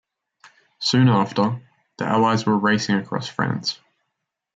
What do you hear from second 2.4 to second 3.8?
were racing across France.